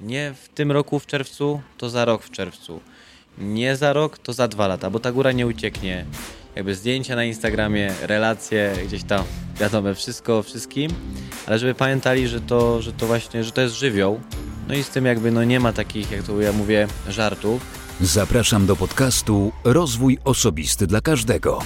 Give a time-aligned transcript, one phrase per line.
[0.00, 2.80] nie w tym roku w czerwcu, to za rok w czerwcu.
[3.38, 6.04] Nie za rok, to za dwa lata, bo ta góra nie ucieknie.
[6.56, 9.24] Jakby zdjęcia na Instagramie, relacje gdzieś tam,
[9.60, 10.90] wiadomo, wszystko wszystkim,
[11.46, 14.20] ale żeby pamiętali, że to, że to właśnie, że to jest żywioł.
[14.68, 17.62] No i z tym jakby no nie ma takich, jak to ja mówię, żartów.
[18.00, 21.62] Zapraszam do podcastu Rozwój Osobisty dla Każdego.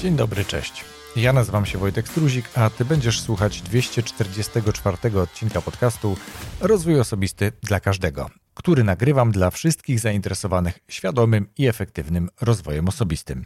[0.00, 0.84] Dzień dobry, cześć.
[1.16, 6.16] Ja nazywam się Wojtek Struzik, a Ty będziesz słuchać 244 odcinka podcastu
[6.60, 13.44] Rozwój Osobisty dla Każdego, który nagrywam dla wszystkich zainteresowanych świadomym i efektywnym rozwojem osobistym.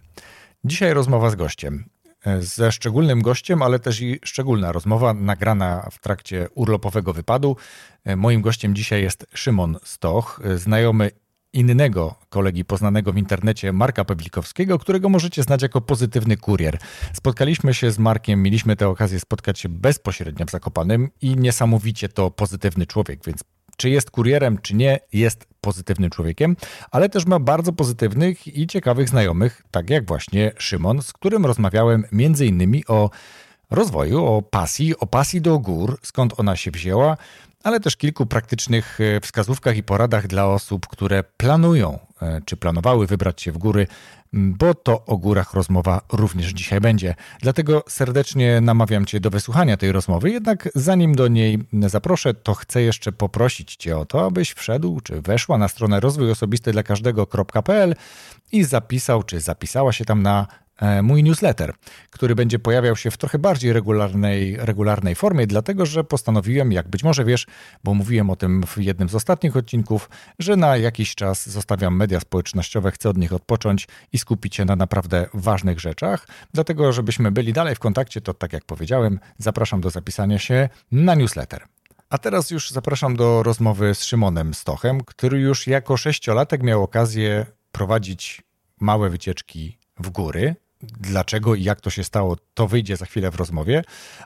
[0.65, 1.85] Dzisiaj rozmowa z gościem.
[2.41, 7.57] Ze szczególnym gościem, ale też i szczególna rozmowa nagrana w trakcie urlopowego wypadu.
[8.17, 11.11] Moim gościem dzisiaj jest Szymon Stoch, znajomy
[11.55, 16.79] innego kolegi poznanego w internecie, Marka Pawlikowskiego, którego możecie znać jako pozytywny kurier.
[17.13, 22.31] Spotkaliśmy się z Markiem, mieliśmy tę okazję spotkać się bezpośrednio w Zakopanym i niesamowicie to
[22.31, 23.45] pozytywny człowiek, więc
[23.77, 26.57] czy jest kurierem, czy nie, jest pozytywnym człowiekiem,
[26.91, 32.05] ale też ma bardzo pozytywnych i ciekawych znajomych, tak jak właśnie Szymon, z którym rozmawiałem
[32.13, 33.11] między innymi o
[33.71, 37.17] rozwoju, o pasji, o pasji do gór, skąd ona się wzięła,
[37.65, 43.07] ale też kilku praktycznych e, wskazówkach i poradach dla osób, które planują e, czy planowały
[43.07, 43.87] wybrać się w góry,
[44.33, 47.15] bo to o górach rozmowa również dzisiaj będzie.
[47.41, 50.31] Dlatego serdecznie namawiam Cię do wysłuchania tej rozmowy.
[50.31, 55.21] Jednak zanim do niej zaproszę, to chcę jeszcze poprosić Cię o to, abyś wszedł czy
[55.21, 57.95] weszła na stronę rozwój osobisty dla każdego.pl
[58.53, 60.47] i zapisał czy zapisała się tam na
[61.03, 61.75] mój newsletter,
[62.11, 67.05] który będzie pojawiał się w trochę bardziej regularnej, regularnej formie, dlatego że postanowiłem, jak być
[67.05, 67.47] może wiesz,
[67.85, 72.21] bo mówiłem o tym w jednym z ostatnich odcinków, że na jakiś czas zostawiam media
[72.21, 76.27] społecznościowe, chcę od nich odpocząć i skupić się na naprawdę ważnych rzeczach.
[76.53, 81.15] Dlatego, żebyśmy byli dalej w kontakcie, to tak jak powiedziałem, zapraszam do zapisania się na
[81.15, 81.65] newsletter.
[82.11, 87.47] A teraz już zapraszam do rozmowy z Szymonem Stochem, który już jako sześciolatek miał okazję
[87.73, 88.43] prowadzić
[88.81, 90.57] małe wycieczki w góry.
[91.01, 93.85] Dlaczego i jak to się stało, to wyjdzie za chwilę w rozmowie.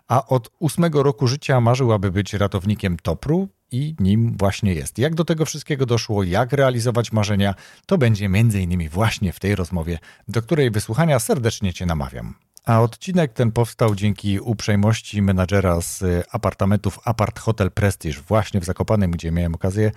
[0.09, 4.99] A od ósmego roku życia marzył, aby być ratownikiem Topru i nim właśnie jest.
[4.99, 7.55] Jak do tego wszystkiego doszło, jak realizować marzenia,
[7.87, 8.89] to będzie m.in.
[8.89, 9.99] właśnie w tej rozmowie,
[10.29, 12.35] do której wysłuchania serdecznie Cię namawiam.
[12.65, 19.11] A odcinek ten powstał dzięki uprzejmości menadżera z apartamentów Apart Hotel Prestige właśnie w Zakopanem,
[19.11, 19.91] gdzie miałem okazję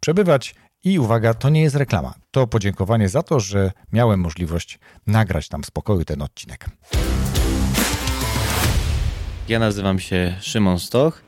[0.00, 0.54] przebywać
[0.84, 2.14] i uwaga, to nie jest reklama.
[2.30, 6.66] To podziękowanie za to, że miałem możliwość nagrać tam spokoju ten odcinek.
[9.48, 11.22] Ja nazywam się Szymon Stoch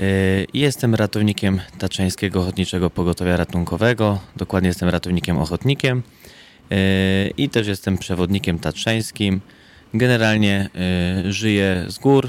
[0.00, 4.20] y, jestem ratownikiem Taczeńskiego Ochotniczego Pogotowia Ratunkowego.
[4.36, 6.02] Dokładnie jestem ratownikiem ochotnikiem
[6.72, 9.40] y, i też jestem przewodnikiem tatrzańskim.
[9.94, 10.70] Generalnie
[11.26, 12.28] y, żyję z gór,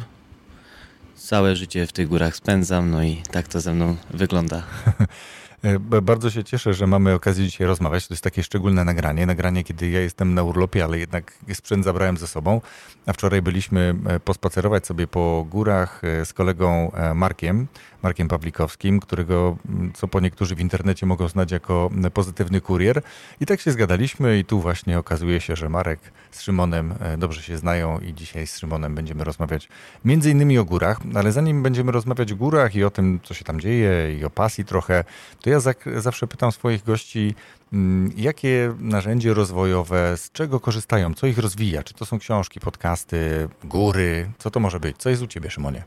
[1.16, 4.64] całe życie w tych górach spędzam, no i tak to ze mną wygląda.
[5.66, 8.08] E, bardzo się cieszę, że mamy okazję dzisiaj rozmawiać.
[8.08, 9.26] To jest takie szczególne nagranie.
[9.26, 12.62] Nagranie, kiedy ja jestem na urlopie, ale jednak sprzęt zabrałem ze sobą.
[13.06, 17.68] A wczoraj byliśmy e, pospacerować sobie po górach e, z kolegą Markiem,
[18.04, 19.58] Markiem Pawlikowskim, którego,
[19.94, 23.02] co po niektórzy w internecie mogą znać jako pozytywny kurier.
[23.42, 26.00] I tak się zgadaliśmy i tu właśnie okazuje się, że Marek
[26.32, 29.70] z Szymonem dobrze się znają i dzisiaj z Szymonem będziemy rozmawiać
[30.06, 33.46] między innymi o górach, ale zanim będziemy rozmawiać o górach i o tym, co się
[33.46, 35.04] tam dzieje i o pasji trochę,
[35.42, 35.60] to ja
[35.98, 37.36] zawsze pytam swoich gości,
[37.74, 41.84] mm, jakie narzędzie rozwojowe, z czego korzystają, co ich rozwija?
[41.84, 44.32] Czy to są książki, podcasty, góry?
[44.38, 44.98] Co to może być?
[44.98, 45.84] Co jest u ciebie, Szymonie?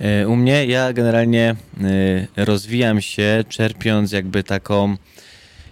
[0.00, 1.56] E, u mnie ja generalnie
[2.36, 4.96] e, rozwijam się, czerpiąc jakby taką,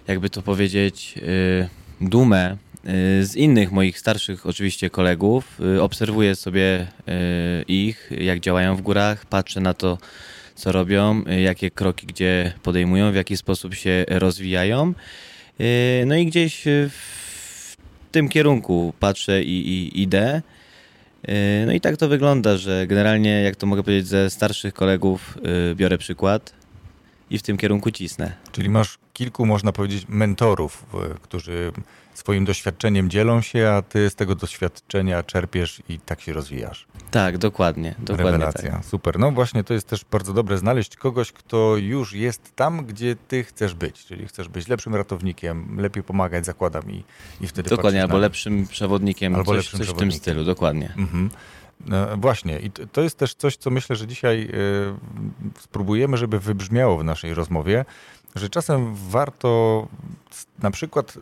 [0.07, 1.69] jakby to powiedzieć, e,
[2.09, 2.57] dumę
[3.21, 5.59] z innych moich starszych oczywiście kolegów.
[5.81, 6.87] Obserwuję sobie
[7.67, 9.97] ich, jak działają w górach, patrzę na to,
[10.55, 14.93] co robią, jakie kroki gdzie podejmują, w jaki sposób się rozwijają.
[16.05, 17.75] No i gdzieś w
[18.11, 20.41] tym kierunku patrzę i, i idę.
[21.65, 25.37] No i tak to wygląda, że generalnie, jak to mogę powiedzieć, ze starszych kolegów
[25.75, 26.53] biorę przykład
[27.29, 28.31] i w tym kierunku cisnę.
[28.51, 30.85] Czyli masz kilku, można powiedzieć, mentorów,
[31.21, 31.71] którzy
[32.19, 36.87] swoim doświadczeniem dzielą się, a ty z tego doświadczenia czerpiesz i tak się rozwijasz.
[37.11, 37.95] Tak, dokładnie.
[37.99, 38.85] dokładnie Rewelacja, tak.
[38.85, 39.19] super.
[39.19, 43.43] No właśnie, to jest też bardzo dobre znaleźć kogoś, kto już jest tam, gdzie ty
[43.43, 47.03] chcesz być, czyli chcesz być lepszym ratownikiem, lepiej pomagać zakładam i,
[47.41, 48.19] i wtedy Dokładnie, albo na...
[48.19, 50.09] lepszym przewodnikiem, albo coś, lepszym coś przewodnikiem.
[50.09, 50.93] w tym stylu, dokładnie.
[50.97, 51.29] Mhm.
[51.85, 54.49] No, właśnie, i to jest też coś, co myślę, że dzisiaj
[55.55, 57.85] y, spróbujemy, żeby wybrzmiało w naszej rozmowie,
[58.35, 59.87] że czasem warto
[60.59, 61.17] na przykład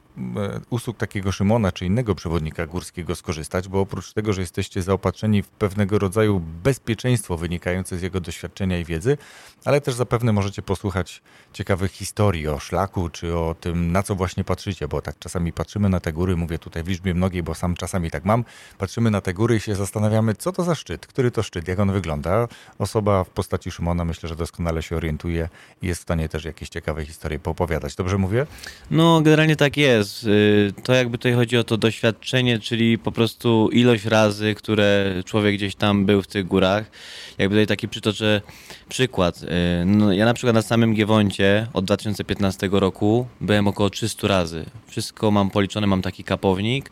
[0.70, 5.48] usług takiego Szymona czy innego przewodnika górskiego skorzystać, bo oprócz tego, że jesteście zaopatrzeni w
[5.48, 9.18] pewnego rodzaju bezpieczeństwo wynikające z jego doświadczenia i wiedzy,
[9.66, 11.22] ale też zapewne możecie posłuchać
[11.54, 15.90] ciekawych historii o szlaku, czy o tym, na co właśnie patrzycie, bo tak czasami patrzymy
[15.90, 18.46] na te góry, mówię tutaj w liczbie mnogiej, bo sam czasami tak mam,
[18.78, 21.80] patrzymy na te góry i się zastanawiamy, co to za szczyt, który to szczyt, jak
[21.80, 22.48] on wygląda.
[22.80, 25.50] Osoba w postaci Szymona myślę, że doskonale się orientuje
[25.82, 27.96] i jest w stanie też jakieś ciekawe historie poopowiadać.
[27.96, 28.48] Dobrze mówię?
[28.98, 30.24] No, generalnie tak jest.
[30.24, 35.56] Y, to jakby tutaj chodzi o to doświadczenie, czyli po prostu ilość razy, które człowiek
[35.56, 36.92] gdzieś tam był w tych górach.
[37.38, 38.42] Jakby tutaj taki przytoczę
[38.90, 39.44] przykład.
[39.44, 39.48] Y,
[39.86, 44.66] no, ja na przykład na samym Giewoncie od 2015 roku byłem około 300 razy.
[44.88, 46.90] Wszystko mam policzone, mam taki kapownik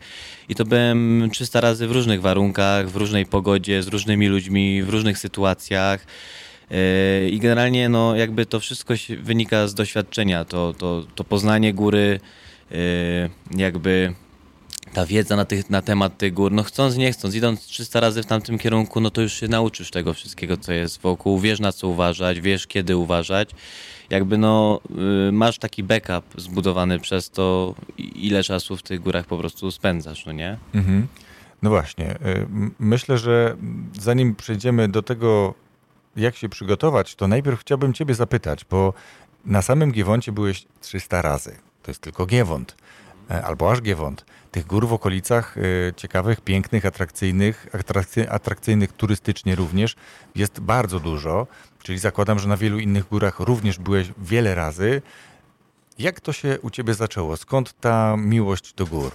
[0.48, 4.88] i to byłem 300 razy w różnych warunkach, w różnej pogodzie, z różnymi ludźmi, w
[4.88, 6.06] różnych sytuacjach.
[6.70, 12.20] Yy, I generalnie no, jakby to wszystko wynika z doświadczenia, to, to, to poznanie góry,
[12.70, 12.78] yy,
[13.56, 14.14] jakby
[14.92, 18.22] ta wiedza na, tych, na temat tych gór, no chcąc, nie chcąc, idąc 300 razy
[18.22, 21.72] w tamtym kierunku, no to już się nauczysz tego wszystkiego, co jest wokół, wiesz na
[21.72, 23.50] co uważać, wiesz kiedy uważać.
[24.10, 24.80] Jakby no,
[25.26, 30.26] yy, masz taki backup zbudowany przez to, ile czasu w tych górach po prostu spędzasz,
[30.26, 30.58] no nie?
[30.74, 31.06] Mhm.
[31.62, 32.18] No właśnie,
[32.78, 33.56] myślę, że
[34.00, 35.54] zanim przejdziemy do tego,
[36.16, 38.92] jak się przygotować, to najpierw chciałbym Ciebie zapytać, bo
[39.44, 41.56] na samym Giewoncie byłeś 300 razy.
[41.82, 42.76] To jest tylko Giewont,
[43.30, 44.24] e, albo aż Giewont.
[44.50, 47.66] Tych gór w okolicach e, ciekawych, pięknych, atrakcyjnych,
[48.28, 49.96] atrakcyjnych turystycznie również
[50.34, 51.46] jest bardzo dużo.
[51.82, 55.02] Czyli zakładam, że na wielu innych górach również byłeś wiele razy.
[55.98, 57.36] Jak to się u Ciebie zaczęło?
[57.36, 59.12] Skąd ta miłość do gór?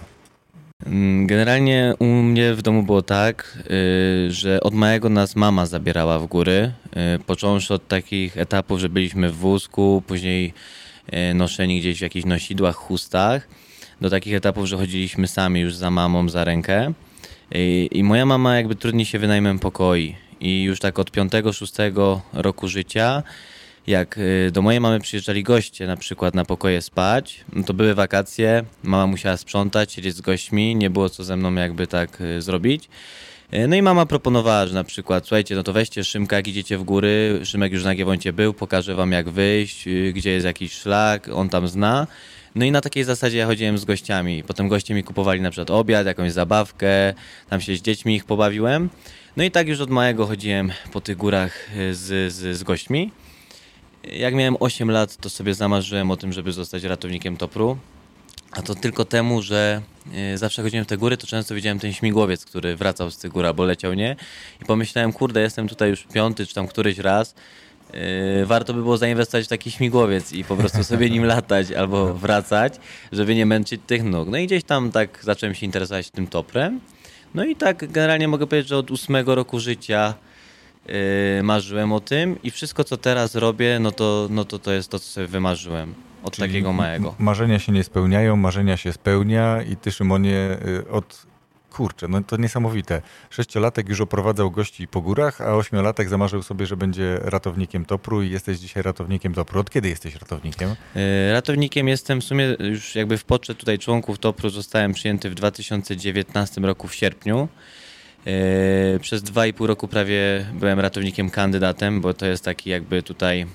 [0.86, 6.18] Mm, generalnie u mnie w domu było tak, y, że od małego nas mama zabierała
[6.18, 6.72] w góry,
[7.16, 10.54] y, począwszy od takich etapów, że byliśmy w wózku, później
[11.30, 13.48] y, noszeni gdzieś w jakichś nosidłach, chustach,
[14.00, 16.92] do takich etapów, że chodziliśmy sami już za mamą za rękę.
[17.90, 20.16] I moja mama jakby trudniej się wynajmem pokoi.
[20.40, 23.22] I już tak od 5-6 roku życia
[23.86, 27.94] jak y, do mojej mamy przyjeżdżali goście na przykład na pokoje spać, no to były
[27.94, 32.42] wakacje, mama musiała sprzątać, siedzieć z gośćmi, nie było co ze mną jakby tak y,
[32.42, 32.88] zrobić.
[33.54, 36.78] Y, no i mama proponowała, że na przykład, słuchajcie, no to weźcie Szymka, jak idziecie
[36.78, 41.28] w góry, Szymek już na Giewoncie był, pokażę wam jak wyjść, gdzie jest jakiś szlak,
[41.28, 42.06] on tam zna.
[42.54, 44.44] No i na takiej zasadzie ja chodziłem z gościami.
[44.46, 47.14] Potem goście mi kupowali na przykład obiad, jakąś zabawkę,
[47.50, 48.88] tam się z dziećmi ich pobawiłem.
[49.36, 53.10] No i tak już od małego chodziłem po tych górach z, z, z gośćmi.
[54.04, 57.78] Jak miałem 8 lat, to sobie zamarzyłem o tym, żeby zostać ratownikiem Topru.
[58.52, 59.82] A to tylko temu, że
[60.14, 63.32] e, zawsze chodziłem w te góry, to często widziałem ten śmigłowiec, który wracał z tych
[63.32, 64.16] gór albo leciał nie.
[64.62, 67.34] I pomyślałem, kurde, jestem tutaj już piąty czy tam któryś raz.
[67.92, 72.14] Yy, warto by było zainwestować w taki śmigłowiec i po prostu sobie nim latać albo
[72.14, 72.74] wracać,
[73.12, 74.28] żeby nie męczyć tych nóg.
[74.28, 76.80] No i gdzieś tam tak zacząłem się interesować tym toprem.
[77.34, 80.14] No i tak generalnie mogę powiedzieć, że od ósmego roku życia
[81.42, 84.98] marzyłem o tym i wszystko, co teraz robię, no to, no to to jest to,
[84.98, 87.14] co sobie wymarzyłem od Czyli takiego małego.
[87.18, 91.26] Marzenia się nie spełniają, marzenia się spełnia i ty, Szymonie, y, od
[91.70, 93.02] kurczę, no to niesamowite.
[93.30, 98.30] Sześciolatek już oprowadzał gości po górach, a ośmiolatek zamarzył sobie, że będzie ratownikiem Topru i
[98.30, 99.60] jesteś dzisiaj ratownikiem Topru.
[99.60, 100.68] Od kiedy jesteś ratownikiem?
[100.94, 105.34] Yy, ratownikiem jestem w sumie już jakby w poczet tutaj członków Topru zostałem przyjęty w
[105.34, 107.48] 2019 roku w sierpniu.
[108.26, 113.02] E, przez dwa i pół roku prawie byłem ratownikiem kandydatem, bo to jest taki jakby
[113.02, 113.46] tutaj e,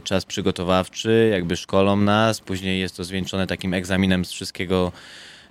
[0.00, 4.92] czas przygotowawczy, jakby szkolą nas, później jest to zwieńczone takim egzaminem z wszystkiego,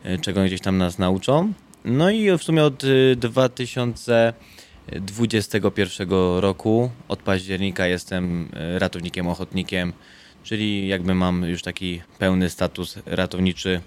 [0.03, 1.53] e, czego gdzieś tam nas nauczą.
[1.85, 2.83] No i w sumie od
[3.15, 9.93] 2021 roku, od października jestem ratownikiem ochotnikiem,
[10.43, 13.81] czyli jakby mam już taki pełny status ratowniczy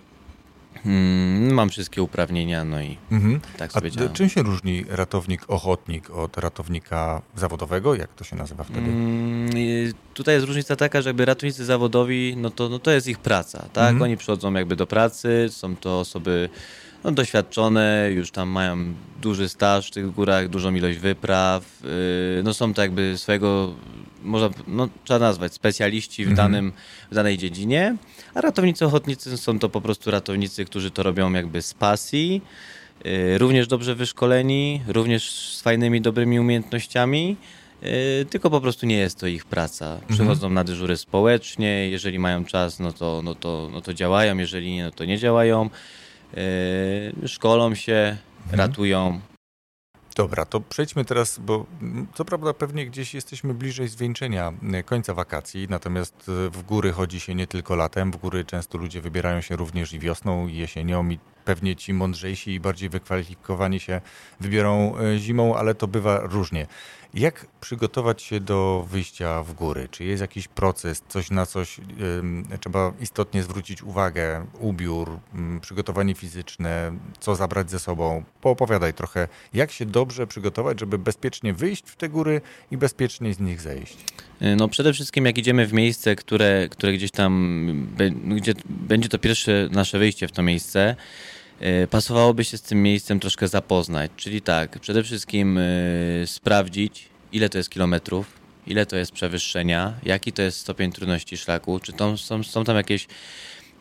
[0.84, 3.40] Hmm, mam wszystkie uprawnienia, no i mhm.
[3.56, 7.94] tak sobie A czym się różni ratownik ochotnik od ratownika zawodowego?
[7.94, 8.80] Jak to się nazywa wtedy?
[8.80, 9.50] Hmm,
[10.14, 13.58] tutaj jest różnica taka, że jakby ratownicy zawodowi, no to, no to jest ich praca,
[13.72, 13.90] tak?
[13.90, 14.02] Mhm.
[14.02, 16.48] Oni przychodzą jakby do pracy, są to osoby
[17.04, 22.54] no, doświadczone, już tam mają duży staż w tych górach, dużą ilość wypraw, yy, no
[22.54, 23.74] są to jakby swojego,
[24.24, 26.52] można, no, trzeba nazwać, specjaliści w, mhm.
[26.52, 26.72] danym,
[27.10, 27.96] w danej dziedzinie,
[28.34, 32.42] a ratownicy ochotnicy są to po prostu ratownicy, którzy to robią jakby z pasji,
[33.04, 37.36] yy, również dobrze wyszkoleni, również z fajnymi, dobrymi umiejętnościami,
[37.82, 37.90] yy,
[38.30, 39.94] tylko po prostu nie jest to ich praca.
[39.94, 40.12] Mhm.
[40.14, 44.72] Przychodzą na dyżury społecznie, jeżeli mają czas, no to, no to, no to działają, jeżeli
[44.72, 45.70] nie, no to nie działają.
[47.20, 48.58] Yy, szkolą się, mhm.
[48.58, 49.20] ratują.
[50.16, 55.14] Dobra, to przejdźmy teraz, bo mm, co prawda pewnie gdzieś jesteśmy bliżej zwieńczenia y, końca
[55.14, 59.40] wakacji, natomiast y, w góry chodzi się nie tylko latem, w góry często ludzie wybierają
[59.40, 64.00] się również i wiosną, i jesienią i pewnie ci mądrzejsi i bardziej wykwalifikowani się
[64.40, 66.66] wybiorą y, zimą, ale to bywa różnie.
[67.14, 69.88] Jak przygotować się do wyjścia w góry?
[69.90, 71.80] Czy jest jakiś proces, coś na coś
[72.60, 74.46] trzeba istotnie zwrócić uwagę?
[74.60, 75.18] Ubiór,
[75.60, 78.24] przygotowanie fizyczne, co zabrać ze sobą?
[78.40, 82.40] Poopowiadaj trochę, jak się dobrze przygotować, żeby bezpiecznie wyjść w te góry
[82.70, 83.96] i bezpiecznie z nich zejść.
[84.42, 87.86] Y, no przede wszystkim jak idziemy w miejsce, które, które gdzieś tam,
[88.36, 91.41] gdzie będzie to pierwsze nasze wyjście w to miejsce, y,
[91.90, 94.10] pasowałoby się z tym miejscem troszkę zapoznać.
[94.16, 98.26] Czyli tak, przede wszystkim y, sprawdzić, ile to jest kilometrów,
[98.66, 102.76] ile to jest przewyższenia, jaki to jest stopień trudności szlaku, czy to, są, są tam
[102.76, 103.06] jakieś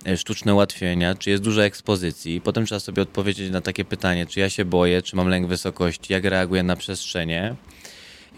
[0.07, 2.41] e, sztuczne ułatwienia, czy jest dużo ekspozycji.
[2.41, 6.13] Potem trzeba sobie odpowiedzieć na takie pytanie, czy ja się boję, czy mam lęk wysokości,
[6.13, 7.55] jak reaguję na przestrzenie.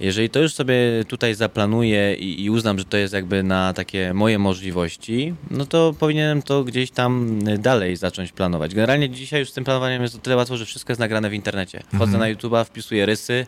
[0.04, 0.76] Jeżeli to już sobie
[1.08, 5.96] tutaj zaplanuję i, i, uznam, że to jest jakby na takie moje możliwości, no to
[6.00, 8.76] powinienem to gdzieś tam dalej zacząć planować.
[8.76, 11.34] Generalnie dzisiaj już z tym planowaniem jest o tyle łatwo, że wszystko jest nagrane w
[11.34, 11.84] internecie.
[11.88, 12.20] Wchodzę mhm.
[12.20, 13.46] na YouTube'a, wpisuję rysy,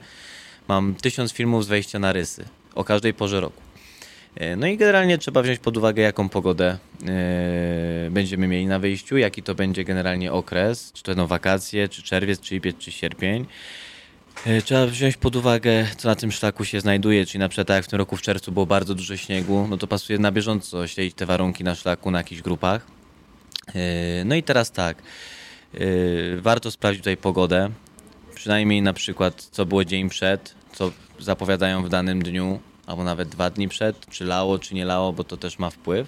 [0.67, 2.45] Mam tysiąc filmów z wejścia na rysy
[2.75, 3.61] o każdej porze roku.
[4.35, 7.07] E, no i generalnie trzeba wziąć pod uwagę, jaką pogodę yy,
[8.11, 12.41] będziemy mieli na wyjściu, jaki to będzie generalnie okres, czy to będą wakacje, czy czerwiec,
[12.41, 13.45] czy lipiec, czy sierpień.
[14.45, 17.75] Yy, trzeba wziąć pod uwagę, co na tym szlaku się znajduje, czyli na przykład tak
[17.75, 20.87] jak w tym roku w czerwcu było bardzo dużo śniegu, no to pasuje na bieżąco
[20.87, 22.85] śledzić te warunki na szlaku na jakichś grupach.
[23.67, 23.81] Yy,
[24.25, 24.97] no i teraz tak,
[26.37, 27.69] warto sprawdzić tutaj pogodę,
[28.35, 33.49] przynajmniej na przykład co było dzień przed, co zapowiadają w danym dniu, albo nawet dwa
[33.49, 36.07] dni przed, czy lało, czy nie lało, bo to też ma wpływ.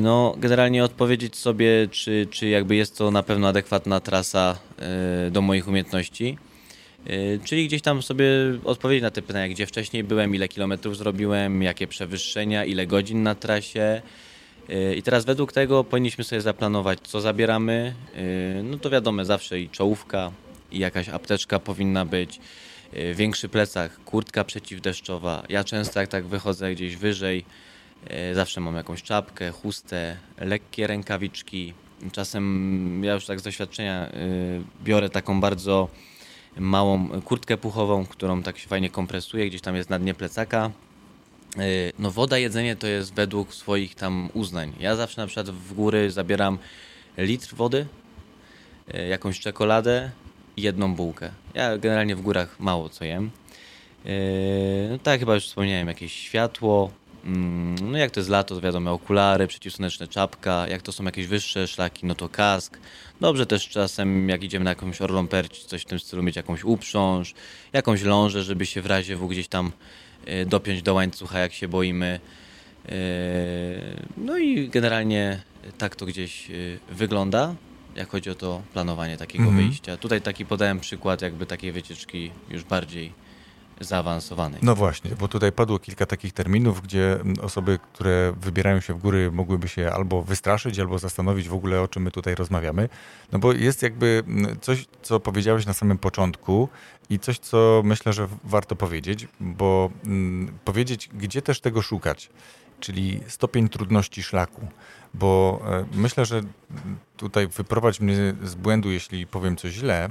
[0.00, 4.58] No, generalnie odpowiedzieć sobie, czy, czy jakby jest to na pewno adekwatna trasa
[5.30, 6.38] do moich umiejętności.
[7.06, 8.26] Yy, czyli gdzieś tam sobie
[8.64, 13.34] odpowiedzieć na te pytania, gdzie wcześniej byłem, ile kilometrów zrobiłem, jakie przewyższenia, ile godzin na
[13.34, 14.02] trasie.
[14.96, 17.94] I teraz według tego powinniśmy sobie zaplanować, co zabieramy.
[18.64, 20.32] No to wiadomo, zawsze i czołówka,
[20.72, 22.40] i jakaś apteczka powinna być,
[23.14, 25.42] większy plecak, kurtka przeciwdeszczowa.
[25.48, 27.44] Ja często jak tak wychodzę gdzieś wyżej,
[28.34, 31.74] zawsze mam jakąś czapkę, chustę, lekkie rękawiczki.
[32.12, 34.12] Czasem ja już tak z doświadczenia
[34.84, 35.88] biorę taką bardzo
[36.56, 40.70] małą kurtkę puchową, którą tak się fajnie kompresuje, gdzieś tam jest na dnie plecaka.
[41.98, 44.72] No woda, jedzenie to jest według swoich tam uznań.
[44.80, 46.58] Ja zawsze na przykład w góry zabieram
[47.18, 47.86] litr wody,
[49.08, 50.10] jakąś czekoladę,
[50.56, 51.30] jedną bułkę.
[51.54, 53.30] Ja generalnie w górach mało co jem.
[54.04, 54.12] Yy,
[54.90, 56.90] no tak, chyba już wspomniałem, jakieś światło.
[57.24, 60.68] Mm, no jak to jest lato, to wiadomo, okulary, przeciwsłoneczne czapka.
[60.68, 62.78] Jak to są jakieś wyższe szlaki, no to kask.
[63.20, 66.64] Dobrze też czasem, jak idziemy na jakąś orlą perć, coś w tym stylu, mieć jakąś
[66.64, 67.34] uprząż,
[67.72, 69.72] jakąś lążę, żeby się w razie w gdzieś tam
[70.26, 72.20] yy, dopiąć do łańcucha, jak się boimy.
[72.84, 72.92] Yy,
[74.16, 75.42] no i generalnie
[75.78, 76.50] tak to gdzieś
[76.90, 77.54] wygląda
[77.98, 79.64] jak chodzi o to planowanie takiego mhm.
[79.64, 79.96] wyjścia.
[79.96, 83.12] Tutaj taki podałem przykład jakby takiej wycieczki już bardziej
[83.80, 84.60] zaawansowanej.
[84.62, 89.30] No właśnie, bo tutaj padło kilka takich terminów, gdzie osoby, które wybierają się w góry,
[89.32, 92.88] mogłyby się albo wystraszyć, albo zastanowić w ogóle, o czym my tutaj rozmawiamy.
[93.32, 94.24] No bo jest jakby
[94.60, 96.68] coś, co powiedziałeś na samym początku
[97.10, 102.30] i coś, co myślę, że warto powiedzieć, bo mm, powiedzieć, gdzie też tego szukać
[102.80, 104.68] czyli stopień trudności szlaku.
[105.14, 106.40] Bo e, myślę, że
[107.16, 110.10] tutaj wyprowadź mnie z błędu, jeśli powiem coś źle,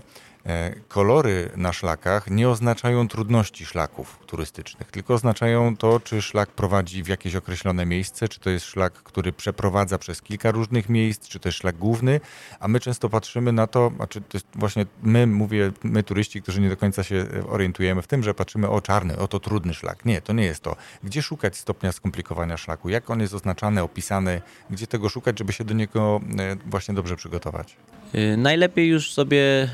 [0.88, 7.08] kolory na szlakach nie oznaczają trudności szlaków turystycznych, tylko oznaczają to, czy szlak prowadzi w
[7.08, 11.50] jakieś określone miejsce, czy to jest szlak, który przeprowadza przez kilka różnych miejsc, czy to
[11.50, 12.20] jest szlak główny,
[12.60, 16.62] a my często patrzymy na to, znaczy to jest właśnie my, mówię, my turyści, którzy
[16.62, 20.06] nie do końca się orientujemy w tym, że patrzymy o czarny, o to trudny szlak.
[20.06, 20.75] Nie, to nie jest to.
[21.04, 22.89] Gdzie szukać stopnia skomplikowania szlaku?
[22.89, 24.42] Jak on jest oznaczany, opisany?
[24.70, 27.77] Gdzie tego szukać, żeby się do niego e, właśnie dobrze przygotować?
[28.38, 29.70] Najlepiej już sobie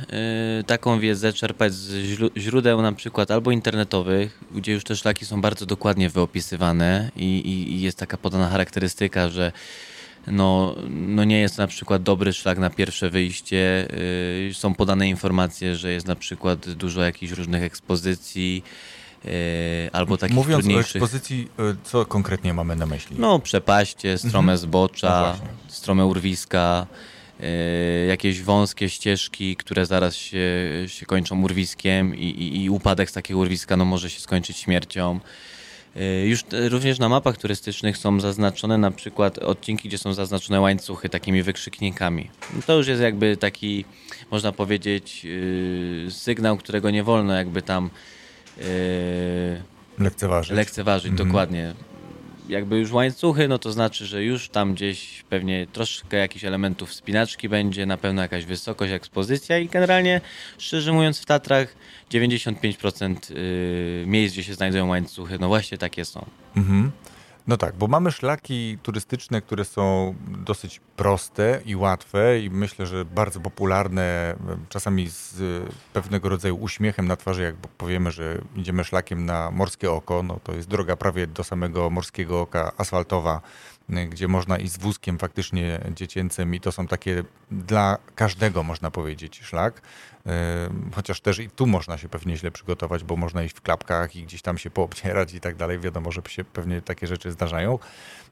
[0.68, 5.66] taką wiedzę czerpać z źródeł na przykład albo internetowych, gdzie już te szlaki są bardzo
[5.66, 9.52] dokładnie wyopisywane i, i, i jest taka podana charakterystyka, że
[10.28, 13.88] no, no nie jest na przykład dobry szlak na pierwsze wyjście.
[14.48, 18.64] Yy, są podane informacje, że jest na przykład dużo jakichś różnych ekspozycji.
[19.26, 19.32] Yy,
[19.94, 21.02] albo takich Mówiąc trudniejszych...
[21.02, 23.16] o ekspozycji, yy, co konkretnie mamy na myśli?
[23.20, 24.58] No, przepaście, strome mhm.
[24.58, 26.88] zbocza, no strome urwiska,
[28.08, 30.40] jakieś wąskie ścieżki, które zaraz się,
[30.88, 35.20] się kończą urwiskiem i, i, i, upadek z takiego urwiska no, może się skończyć śmiercią.
[35.98, 41.10] Y, już również na mapach turystycznych są zaznaczone na przykład odcinki, gdzie są zaznaczone łańcuchy
[41.10, 42.30] takimi wykrzyknikami.
[42.66, 43.86] To już jest jakby taki,
[44.32, 45.28] można powiedzieć,
[46.10, 47.90] sygnał, którego nie wolno jakby tam
[50.00, 50.52] lekceważyć.
[50.52, 51.28] Lekceważyć, mhm.
[51.28, 51.74] dokładnie
[52.50, 57.50] jakby już łańcuchy, no to znaczy, że już tam gdzieś pewnie troszkę jakichś elementów wspinaczki
[57.50, 60.22] będzie, na pewno jakaś wysokość, ekspozycja i generalnie,
[60.58, 61.76] szczerze mówiąc, w Tatrach
[62.12, 66.26] 95% y, miejsc, gdzie się znajdują łańcuchy, no właśnie takie są.
[66.58, 66.92] Mhm.
[67.48, 73.06] No tak, bo mamy szlaki turystyczne, które są dosyć proste i łatwe i myślę, że
[73.06, 74.36] bardzo popularne,
[74.70, 75.42] czasami z
[75.94, 80.54] pewnego rodzaju uśmiechem na twarzy, jak powiemy, że idziemy szlakiem na Morskie Oko, no to
[80.54, 83.42] jest droga prawie do samego Morskiego Oka asfaltowa,
[83.90, 89.42] gdzie można iść z wózkiem faktycznie dziecięcym i to są takie dla każdego, można powiedzieć,
[89.44, 89.82] szlak.
[90.96, 94.24] Chociaż też i tu można się pewnie źle przygotować, bo można iść w klapkach i
[94.24, 95.80] gdzieś tam się poobcierać i tak dalej.
[95.80, 97.80] Wiadomo, że się pewnie takie rzeczy zdarzają.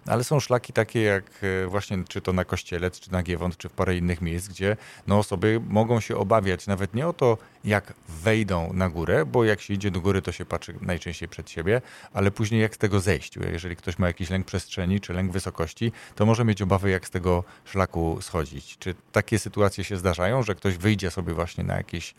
[0.06, 1.24] Ale są szlaki takie jak
[1.64, 4.78] e, właśnie czy to na Kościelec, czy na Giewont, czy w parę innych miejsc, gdzie
[5.08, 9.62] no osoby mogą się obawiać nawet nie o to, jak wejdą na górę, bo jak
[9.62, 11.82] się idzie do góry, to się patrzy najczęściej przed siebie,
[12.14, 13.36] ale później jak z tego zejść.
[13.52, 17.10] Jeżeli ktoś ma jakiś lęk przestrzeni, czy lęk wysokości, to może mieć obawy, jak z
[17.10, 18.78] tego szlaku schodzić.
[18.80, 22.14] Czy takie sytuacje się zdarzają, że ktoś wyjdzie sobie właśnie na jakieś,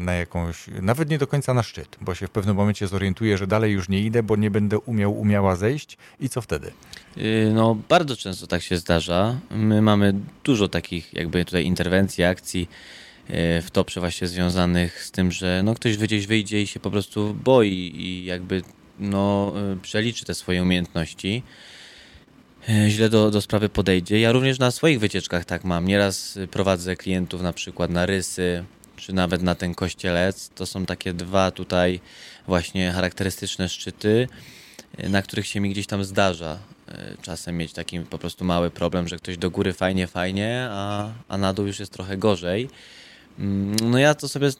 [0.00, 3.46] na jakąś, nawet nie do końca na szczyt, bo się w pewnym momencie zorientuje, że
[3.46, 6.72] dalej już nie idę, bo nie będę umiał, umiała zejść i co wtedy?
[7.18, 9.40] Y, no, bardzo często tak się zdarza.
[9.50, 10.14] My mamy
[10.44, 12.68] dużo takich jakby tutaj interwencji, akcji
[13.30, 16.90] y, w topsze właśnie związanych z tym, że no, ktoś gdzieś wyjdzie i się po
[16.90, 18.62] prostu boi i jakby
[18.98, 21.42] no, y, przeliczy te swoje umiejętności.
[22.88, 24.20] Źle do, do sprawy podejdzie.
[24.20, 25.86] Ja również na swoich wycieczkach tak mam.
[25.86, 28.64] Nieraz prowadzę klientów na przykład na rysy,
[28.96, 30.48] czy nawet na ten kościelec.
[30.48, 32.00] To są takie dwa tutaj
[32.46, 34.28] właśnie charakterystyczne szczyty,
[35.08, 36.58] na których się mi gdzieś tam zdarza
[37.22, 41.38] czasem mieć taki po prostu mały problem, że ktoś do góry fajnie, fajnie, a, a
[41.38, 42.68] na dół już jest trochę gorzej.
[43.38, 44.50] Mm, no ja to sobie,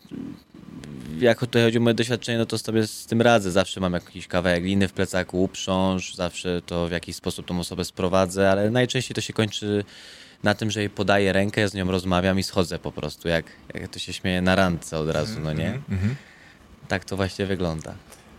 [1.18, 3.50] jak tutaj chodzi o moje doświadczenie, no to sobie z tym radzę.
[3.50, 7.84] Zawsze mam jakiś kawałek liny w plecaku, uprząż, zawsze to w jakiś sposób tą osobę
[7.84, 9.84] sprowadzę, ale najczęściej to się kończy
[10.42, 13.44] na tym, że jej podaję rękę, ja z nią rozmawiam i schodzę po prostu, jak,
[13.74, 15.68] jak to się śmieje na randce od razu, no nie?
[15.68, 16.14] Mm -hmm.
[16.88, 17.94] Tak to właśnie wygląda.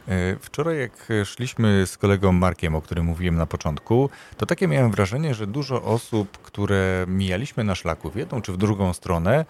[0.08, 4.92] E, wczoraj, jak szliśmy z kolegą Markiem, o którym mówiłem na początku, to takie miałem
[4.92, 9.46] wrażenie, że dużo osób, które mijaliśmy na szlaku w jedną czy w drugą stronę,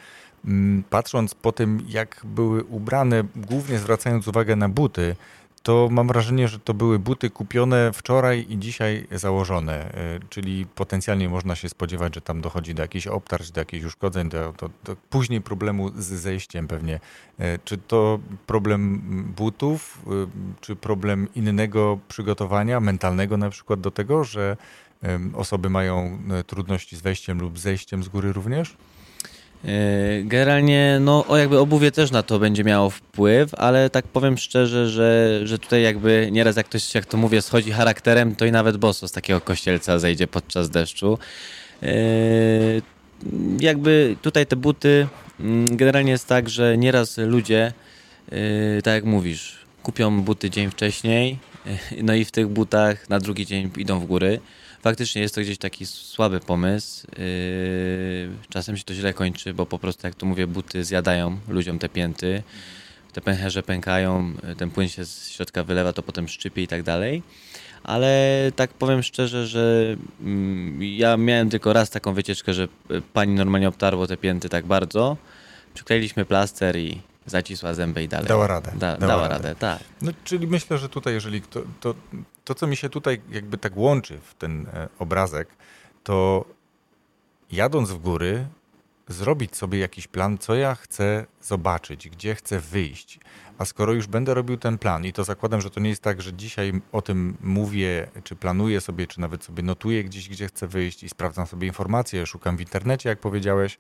[0.45, 5.15] mm, patrząc po tym, jak były ubrane, głównie zwracając uwagę na buty,
[5.63, 11.29] to mam wrażenie, że to były buty kupione wczoraj i dzisiaj założone, e, czyli potencjalnie
[11.29, 14.95] można się spodziewać, że tam dochodzi do jakichś obtarć, do jakichś uszkodzeń, do, do, do
[15.09, 16.99] później problemu z zejściem pewnie.
[17.39, 19.01] E, czy to problem
[19.37, 20.11] butów, e,
[20.61, 24.57] czy problem innego przygotowania, mentalnego na przykład do tego, że
[25.33, 28.75] osoby mają trudności z wejściem lub zejściem z góry również?
[29.65, 34.89] E, generalnie, no, jakby obuwie też na to będzie miało wpływ, ale tak powiem szczerze,
[34.89, 38.77] że, że tutaj jakby nieraz jak ktoś, jak to mówię, schodzi charakterem, to i nawet
[38.77, 41.17] boso z takiego kościelca zejdzie podczas deszczu.
[41.83, 41.87] E,
[43.59, 45.07] jakby tutaj te buty,
[45.39, 47.73] mm, generalnie jest tak, że nieraz ludzie,
[48.31, 51.39] e, tak jak mówisz, kupią buty dzień wcześniej,
[52.03, 54.39] no i w tych butach na drugi dzień idą w góry
[54.83, 57.07] faktycznie jest to gdzieś taki słaby pomysł.
[57.17, 61.79] Yy, czasem się to źle kończy, bo po prostu, jak tu mówię, buty zjadają ludziom
[61.79, 62.43] te pięty.
[63.13, 67.23] Te pęcherze pękają, ten płyn się z środka wylewa, to potem szczypie i tak dalej.
[67.83, 72.67] Ale tak powiem szczerze, że mm, ja miałem tylko raz taką wycieczkę, że
[73.13, 75.17] pani normalnie obtarło te pięty tak bardzo.
[75.73, 78.27] Przykleiliśmy plaster i zacisła zęby i dalej.
[78.27, 78.71] Dała radę.
[78.75, 79.47] Da, dała, dała radę.
[79.47, 79.79] radę, tak.
[80.01, 81.95] No, czyli myślę, że tutaj, jeżeli kto, to,
[82.43, 85.47] to, co mi się tutaj jakby tak łączy w ten e, obrazek,
[86.03, 86.45] to
[87.51, 88.47] jadąc w góry,
[89.07, 93.19] zrobić sobie jakiś plan, co ja chcę zobaczyć, gdzie chcę wyjść.
[93.57, 96.21] A skoro już będę robił ten plan, i to zakładam, że to nie jest tak,
[96.21, 100.67] że dzisiaj o tym mówię, czy planuję sobie, czy nawet sobie notuję gdzieś, gdzie chcę
[100.67, 103.79] wyjść i sprawdzam sobie informacje, szukam w internecie, jak powiedziałeś,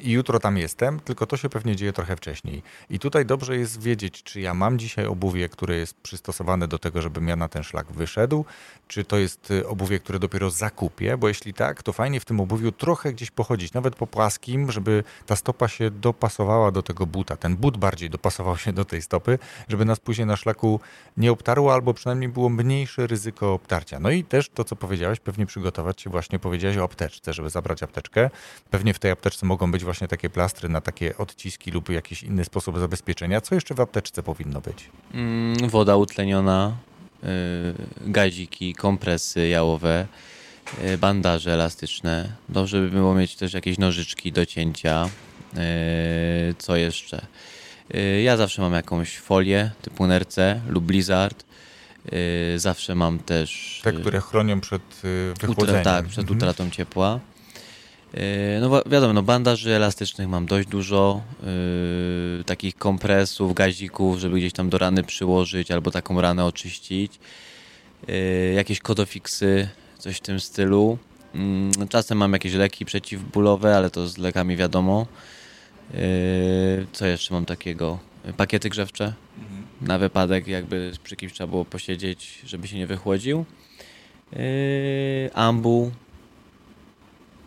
[0.00, 2.62] i jutro tam jestem, tylko to się pewnie dzieje trochę wcześniej.
[2.90, 7.02] I tutaj dobrze jest wiedzieć, czy ja mam dzisiaj obuwie, które jest przystosowane do tego,
[7.02, 8.44] żebym ja na ten szlak wyszedł,
[8.88, 12.40] czy to jest y, obuwie, które dopiero zakupię, bo jeśli tak, to fajnie w tym
[12.40, 17.36] obuwiu trochę gdzieś pochodzić, nawet po płaskim, żeby ta stopa się dopasowała do tego buta,
[17.36, 20.80] ten but bardziej dopasował się do tej stopy, żeby nas później na szlaku
[21.16, 24.00] nie obtarło, albo przynajmniej było mniejsze ryzyko obtarcia.
[24.00, 27.82] No i też to, co powiedziałeś, pewnie przygotować się właśnie, powiedziałeś o apteczce, żeby zabrać
[27.82, 28.30] apteczkę.
[28.70, 32.44] Pewnie w tej apteczce mogą być właśnie takie plastry na takie odciski lub jakiś inny
[32.44, 33.40] sposób zabezpieczenia.
[33.40, 34.90] Co jeszcze w apteczce powinno być?
[35.14, 36.76] Mm, woda utleniona,
[38.00, 40.06] gaziki, kompresy jałowe,
[40.98, 42.32] bandaże elastyczne.
[42.48, 45.08] Dobrze by było mieć też jakieś nożyczki do cięcia.
[46.58, 47.26] Co jeszcze?
[48.22, 51.44] Ja zawsze mam jakąś folię typu Nerce lub Blizzard.
[52.56, 53.80] Zawsze mam też...
[53.84, 54.82] Te, które chronią przed
[55.40, 55.80] wychłodzeniem.
[55.80, 56.38] Utra, tak, przed mhm.
[56.38, 57.20] utratą ciepła.
[58.14, 61.22] Yy, no wiadomo, no bandaży elastycznych mam dość dużo,
[62.38, 67.18] yy, takich kompresów, gazików, żeby gdzieś tam do rany przyłożyć albo taką ranę oczyścić.
[68.08, 70.98] Yy, jakieś kodofiksy, coś w tym stylu.
[71.34, 75.06] Yy, czasem mam jakieś leki przeciwbólowe, ale to z lekami wiadomo.
[76.92, 77.98] Co jeszcze mam takiego?
[78.36, 79.04] Pakiety grzewcze.
[79.38, 79.62] Mhm.
[79.80, 83.44] Na wypadek jakby przy kimś trzeba było posiedzieć, żeby się nie wychłodził.
[85.34, 85.90] Ambu,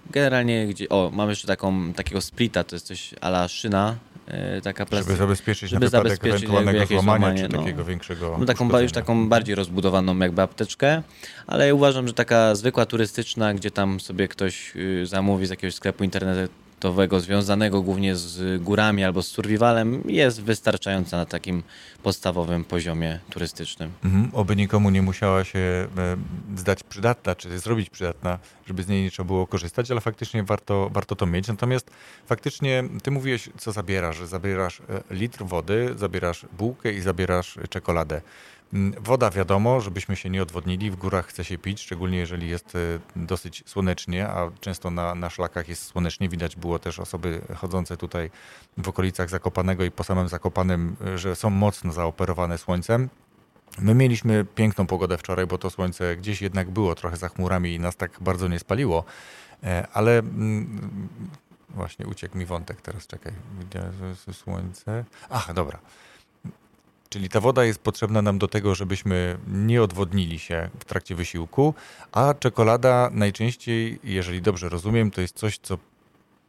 [0.10, 3.96] Generalnie, gdzie, o, mam jeszcze taką, takiego splita, to jest coś ala szyna,
[4.28, 5.06] yy, taka plasty...
[5.06, 7.60] Żeby zabezpieczyć żeby na zabezpieczyć ewentualnego złamania, złamanie, czy no.
[7.60, 11.04] takiego większego No taką, już taką bardziej rozbudowaną jakby apteczkę,
[11.48, 15.76] ale ja uważam, że taka zwykła turystyczna, gdzie tam sobie ktoś yy, zamówi z jakiegoś
[15.76, 21.64] sklepu internetowego, sportowego związanego głównie z górami albo z survivalem jest wystarczająca na takim
[22.04, 23.92] podstawowym poziomie turystycznym.
[24.04, 25.88] Mhm, oby nikomu nie musiała się e,
[26.56, 30.90] zdać przydatna, czy zrobić przydatna, żeby z niej nie trzeba było korzystać, ale faktycznie warto,
[30.94, 31.48] warto to mieć.
[31.48, 31.92] Natomiast
[32.26, 38.22] faktycznie ty mówiłeś, co zabierasz, zabierasz e, litr wody, zabierasz bułkę i zabierasz czekoladę.
[38.74, 42.76] Mm, woda wiadomo, żebyśmy się nie odwodnili, w górach chce się pić, szczególnie jeżeli jest
[42.76, 42.80] e,
[43.16, 46.30] dosyć słonecznie, a często na, na szlakach jest słonecznie.
[46.30, 48.32] Widać było też osoby chodzące tutaj
[48.78, 53.10] w okolicach Zakopanego i po samym Zakopanym, e, że są mocno zaoperowane słońcem.
[53.80, 57.80] My mieliśmy piękną pogodę wczoraj, bo to słońce gdzieś jednak było trochę za chmurami i
[57.80, 59.04] nas tak bardzo nie spaliło,
[59.64, 61.10] e, ale mm,
[61.70, 63.34] właśnie uciekł mi wątek teraz, czekaj,
[64.32, 65.06] słońce.
[65.30, 65.80] Ach, dobra.
[67.16, 71.74] Czyli ta woda jest potrzebna nam do tego, żebyśmy nie odwodnili się w trakcie wysiłku,
[72.12, 75.78] a czekolada najczęściej, jeżeli dobrze rozumiem, to jest coś, co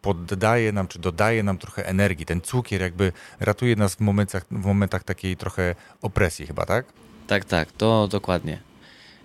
[0.03, 2.27] poddaje nam, czy dodaje nam trochę energii.
[2.27, 6.87] Ten cukier jakby ratuje nas w momentach, w momentach takiej trochę opresji chyba, tak?
[7.27, 8.59] Tak, tak, to dokładnie.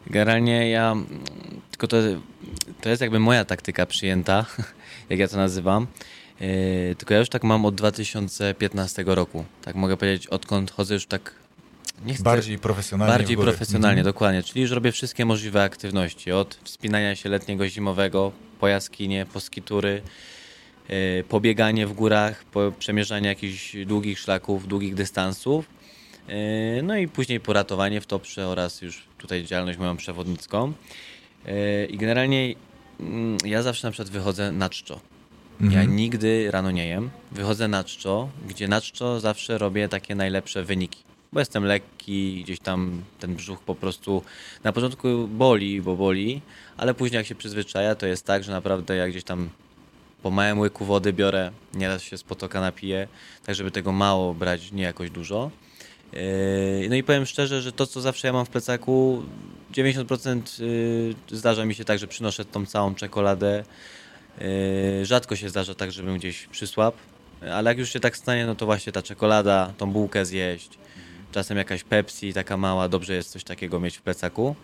[0.07, 0.95] Generalnie ja,
[1.71, 1.97] tylko to,
[2.81, 4.45] to jest jakby moja taktyka przyjęta,
[5.09, 5.87] jak ja to nazywam.
[6.41, 9.45] Yy, tylko ja już tak mam od 2015 roku.
[9.61, 11.35] Tak mogę powiedzieć, odkąd chodzę już tak.
[12.05, 13.13] Nie chcę, bardziej profesjonalnie.
[13.13, 14.13] Bardziej profesjonalnie, mhm.
[14.13, 14.43] dokładnie.
[14.43, 16.31] Czyli już robię wszystkie możliwe aktywności.
[16.31, 20.01] Od wspinania się letniego, zimowego, po jaskinie, po skitury,
[20.89, 25.65] yy, pobieganie w górach, po przemierzanie jakichś długich szlaków, długich dystansów.
[26.27, 26.35] Yy,
[26.83, 30.73] no i później poratowanie w toprze oraz już tutaj działalność moją przewodnicką.
[31.45, 32.55] Yy, I generalnie
[32.99, 35.11] mm, ja zawsze na przykład wychodzę na czczo.
[35.61, 35.73] Mhm.
[35.73, 37.09] Ja nigdy rano nie jem.
[37.31, 41.03] Wychodzę na czczo, gdzie na czczo zawsze robię takie najlepsze wyniki.
[41.33, 44.23] Bo jestem lekki, gdzieś tam ten brzuch po prostu
[44.63, 46.41] na początku boli, bo boli,
[46.77, 49.49] ale później jak się przyzwyczaja, to jest tak, że naprawdę jak gdzieś tam
[50.23, 53.07] po małym łyku wody biorę, nieraz się z potoka napiję,
[53.45, 55.51] tak żeby tego mało brać, nie jakoś dużo.
[56.13, 59.23] Yy, no i powiem szczerze, że to co zawsze ja mam w plecaku,
[59.73, 63.63] 90% yy, zdarza mi się tak, że przynoszę tą całą czekoladę,
[65.03, 66.95] rzadko się zdarza tak, żebym gdzieś przysłab,
[67.53, 70.69] ale jak już się tak stanie, no to właśnie ta czekolada, tą bułkę zjeść,
[71.31, 74.55] czasem jakaś Pepsi, taka mała, dobrze jest coś takiego mieć w plecaku.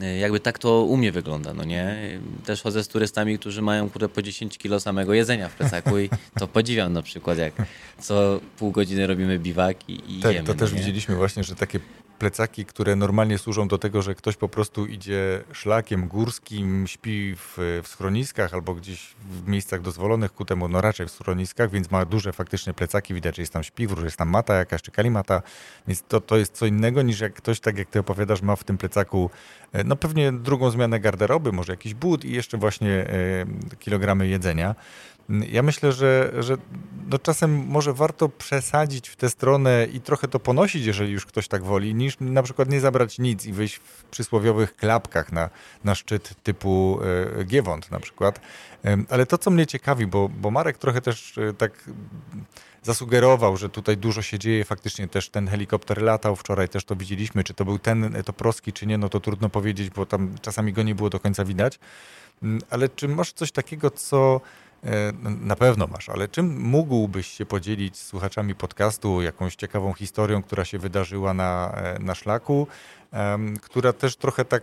[0.00, 1.96] Yy, jakby tak to u mnie wygląda, no nie?
[2.44, 6.10] Też chodzę z turystami, którzy mają kurde po 10 kilo samego jedzenia w plecaku i
[6.38, 7.52] to podziwiam na przykład, jak
[7.98, 10.46] co pół godziny robimy biwaki i tak, jemy.
[10.46, 11.80] To też no widzieliśmy właśnie, że takie
[12.18, 17.80] plecaki, które normalnie służą do tego, że ktoś po prostu idzie szlakiem górskim, śpi w,
[17.82, 22.04] w schroniskach albo gdzieś w miejscach dozwolonych ku temu, no raczej w schroniskach, więc ma
[22.04, 25.42] duże faktycznie plecaki, widać, że jest tam śpiwór, że jest tam mata jakaś, czy kalimata,
[25.88, 28.64] więc to, to jest co innego niż jak ktoś, tak jak ty opowiadasz, ma w
[28.64, 29.30] tym plecaku
[29.72, 34.74] e, no pewnie drugą zmianę garderoby, może jakiś but i jeszcze właśnie e, kilogramy jedzenia.
[35.28, 36.56] Ja myślę, że, że
[37.10, 41.48] no czasem może warto przesadzić w tę stronę i trochę to ponosić, jeżeli już ktoś
[41.48, 45.50] tak woli, niż na przykład nie zabrać nic i wyjść w przysłowiowych klapkach na,
[45.84, 47.00] na szczyt typu
[47.40, 48.40] e, Giewont na przykład.
[49.08, 51.90] Ale to, co mnie ciekawi, bo, bo Marek trochę też e, tak
[52.82, 57.44] zasugerował, że tutaj dużo się dzieje, faktycznie też ten helikopter latał, wczoraj też to widzieliśmy,
[57.44, 60.82] czy to był ten Toprowski, czy nie, no to trudno powiedzieć, bo tam czasami go
[60.82, 61.78] nie było do końca widać.
[62.42, 64.40] Mm, ale czy masz coś takiego, co
[65.40, 70.64] na pewno masz, ale czym mógłbyś się podzielić z słuchaczami podcastu, jakąś ciekawą historią, która
[70.64, 72.66] się wydarzyła na, e, na szlaku,
[73.62, 74.62] która też trochę tak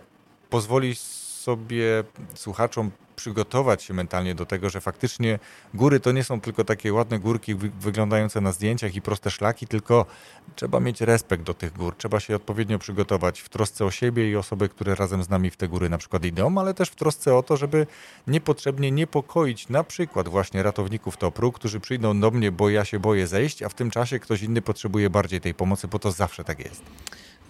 [0.50, 5.38] pozwoli sobie słuchaczom przygotować się mentalnie do tego, że faktycznie
[5.74, 9.66] góry to nie są tylko takie ładne górki wy wyglądające na zdjęciach i proste szlaki,
[9.66, 10.06] tylko
[10.54, 11.94] trzeba mieć respekt do tych gór.
[11.96, 15.56] Trzeba się odpowiednio przygotować w trosce o siebie i osoby, które razem z nami w
[15.56, 17.86] te góry na przykład idą, ale też w trosce o to, żeby
[18.26, 23.26] niepotrzebnie niepokoić na przykład właśnie ratowników TOPR-u, którzy przyjdą do mnie, bo ja się boję
[23.26, 26.58] zejść, a w tym czasie ktoś inny potrzebuje bardziej tej pomocy, bo to zawsze tak
[26.64, 26.82] jest.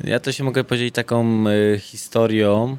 [0.00, 2.76] Ja to się mogę podzielić taką y, historią,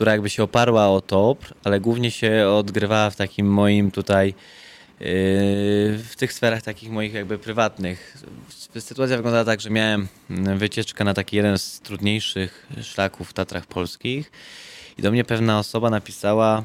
[0.00, 4.34] która jakby się oparła o TOPR, ale głównie się odgrywała w takim moim tutaj y,
[5.98, 8.16] w tych sferach takich moich jakby prywatnych.
[8.78, 10.08] Sytuacja wyglądała tak, że miałem
[10.56, 14.32] wycieczkę na taki jeden z trudniejszych szlaków w Tatrach Polskich
[14.98, 16.62] i do mnie pewna osoba napisała,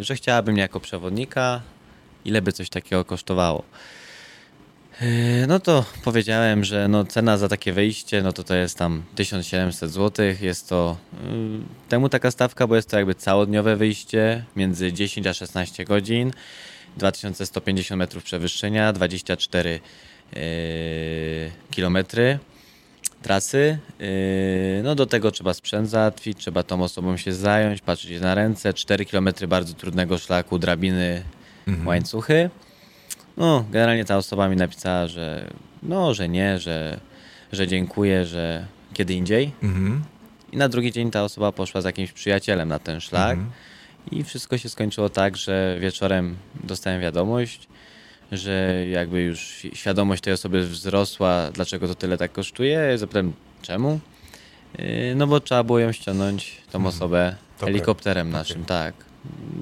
[0.00, 1.60] y, że chciałaby mnie jako przewodnika,
[2.24, 3.64] ile by coś takiego kosztowało.
[5.02, 9.02] Yy, no to powiedziałem, że no cena za takie wejście, no to to jest tam
[9.14, 10.26] 1700 zł.
[10.40, 11.28] Jest to yy,
[11.88, 16.32] temu taka stawka, bo jest to jakby całodniowe wyjście między 10 a 16 godzin,
[16.96, 19.80] 2150 metrów przewyższenia, 24
[20.32, 20.40] yy,
[21.70, 22.38] kilometry
[23.22, 23.78] trasy.
[24.82, 29.04] No do tego trzeba sprzęt załatwić, trzeba tą osobą się zająć, patrzeć na ręce, 4
[29.04, 31.22] kilometry bardzo trudnego szlaku, drabiny,
[31.68, 31.86] mhm.
[31.88, 32.50] łańcuchy.
[33.36, 35.50] No, generalnie ta osoba mi napisała, że
[35.82, 37.00] no, że nie, że,
[37.52, 39.52] że dziękuję, że kiedy indziej.
[39.62, 40.02] Mhm.
[40.52, 43.32] I na drugi dzień ta osoba poszła z jakimś przyjacielem na ten szlak.
[43.32, 43.50] Mhm.
[44.10, 47.68] I wszystko się skończyło tak, że wieczorem dostałem wiadomość,
[48.32, 52.98] że jakby już świadomość tej osoby wzrosła, dlaczego to tyle tak kosztuje.
[52.98, 54.00] Zapytałem, czemu?
[54.78, 56.86] Yy, no bo trzeba było ją ściągnąć, tą mhm.
[56.86, 58.94] osobę, helikopterem naszym, tak.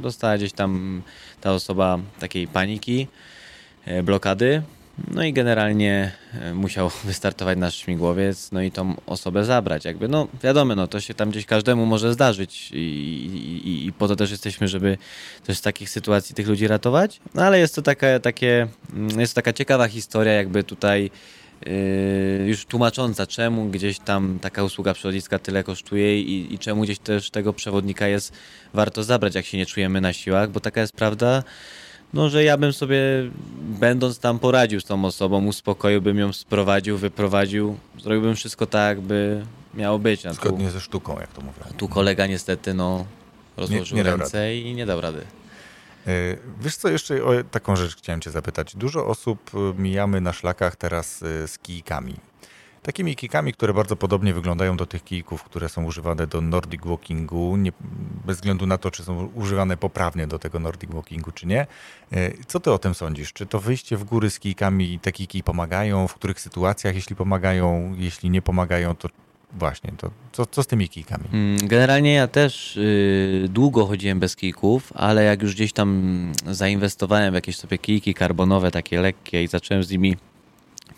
[0.03, 1.03] Dostała gdzieś tam
[1.41, 3.07] ta osoba takiej paniki
[4.03, 4.63] blokady.
[5.09, 9.85] No i generalnie e, musiał wystartować nasz śmigłowiec, no i tą osobę zabrać.
[9.85, 12.77] Jakby, no wiadomo, no to się tam gdzieś każdemu może zdarzyć i,
[13.65, 14.99] i, i po to też jesteśmy, żeby
[15.47, 17.21] też z takich sytuacji tych ludzi ratować.
[17.35, 21.11] No ale jest to taka, takie, mm, jest to taka ciekawa historia, jakby tutaj
[21.67, 26.99] Yy, już tłumacząca, czemu gdzieś tam taka usługa przewodnicka tyle kosztuje i, i, czemu gdzieś
[26.99, 28.33] też tego przewodnika jest
[28.75, 31.43] warto zabrać, jak się nie czujemy na siłach, bo taka jest prawda
[32.13, 33.01] no, że ja bym sobie,
[33.61, 39.99] będąc tam, poradził z tą osobą, uspokoiłbym ją, sprowadził, wyprowadził, zrobiłbym wszystko tak, by miało
[39.99, 40.27] być.
[40.27, 41.63] A Zgodnie tu, ze sztuką, jak to mówią.
[41.77, 43.05] Tu kolega niestety, no,
[43.57, 45.21] rozłożył nie, nie ręce i nie dał rady.
[46.07, 46.13] E,
[46.61, 48.77] wiesz co, jeszcze o taką rzecz chciałem cię zapytać.
[48.77, 52.15] Dużo osób e, mijamy na szlakach teraz e, z kijkami
[52.83, 57.57] takimi kijkami, które bardzo podobnie wyglądają do tych kijków, które są używane do Nordic Walkingu,
[57.57, 57.73] nie,
[58.27, 61.67] bez względu na to, czy są używane poprawnie do tego Nordic Walkingu, czy nie.
[62.13, 63.33] E, co ty o tym sądzisz?
[63.33, 66.09] Czy to wyjście w góry z kijkami, te kijki pomagają?
[66.09, 67.95] W których sytuacjach, jeśli pomagają?
[67.99, 69.09] Jeśli nie pomagają, to
[69.53, 71.25] właśnie, to co, co z tymi kijkami?
[71.33, 77.33] Mm, generalnie ja też y, długo chodziłem bez kijków, ale jak już gdzieś tam zainwestowałem
[77.33, 80.17] w jakieś sobie kijki karbonowe, takie lekkie i zacząłem z nimi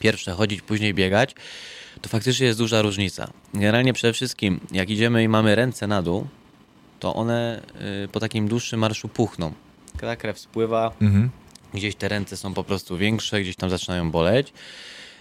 [0.02, 1.34] pierwsze chodzić, później biegać,
[2.00, 3.30] to faktycznie jest duża różnica.
[3.54, 6.26] Generalnie przede wszystkim, jak idziemy i mamy ręce na dół,
[7.00, 7.62] to one
[8.04, 9.52] y, po takim dłuższym marszu puchną.
[9.98, 11.30] Kada krew spływa, mhm.
[11.74, 14.52] gdzieś te ręce są po prostu większe, gdzieś tam zaczynają boleć.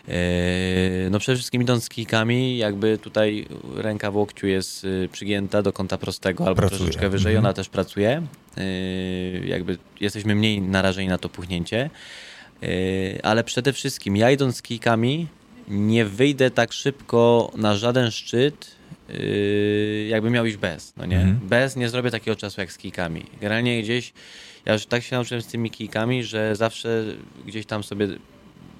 [0.09, 5.61] Y, no przede wszystkim idąc z kijkami, jakby tutaj ręka w łokciu jest y, przygięta
[5.61, 6.79] do kąta prostego albo pracuje.
[6.79, 7.45] troszeczkę wyżej, mhm.
[7.45, 8.21] ona też pracuje.
[9.45, 11.89] Jakby jesteśmy mniej narażeni na to puchnięcie.
[13.23, 15.27] Ale przede wszystkim ja idąc z kijkami
[15.67, 18.71] nie wyjdę tak szybko na żaden szczyt,
[19.09, 21.19] yy, jakby miał iść bez, no nie?
[21.19, 21.39] Mhm.
[21.47, 23.25] Bez nie zrobię takiego czasu jak z kijkami.
[23.41, 24.13] Generalnie gdzieś,
[24.65, 27.03] ja już tak się nauczyłem z tymi kijkami, że zawsze
[27.45, 28.07] gdzieś tam sobie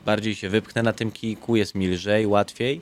[0.06, 2.82] bardziej się wypchnę na tym kijku, jest mi lżej, łatwiej.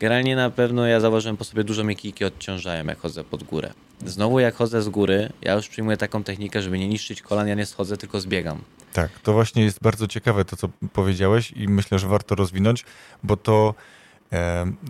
[0.00, 3.72] Generalnie na pewno ja zauważyłem po sobie dużo mnie kijki odciążają, jak chodzę pod górę.
[4.06, 7.54] Znowu jak chodzę z góry, ja już przyjmuję taką technikę, żeby nie niszczyć kolan, ja
[7.54, 8.62] nie schodzę, tylko zbiegam.
[8.96, 12.84] Tak, to właśnie jest bardzo ciekawe to, co powiedziałeś i myślę, że warto rozwinąć,
[13.22, 13.74] bo to,